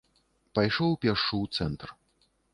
[0.59, 1.89] Пайшоў пешшу ў цэнтр.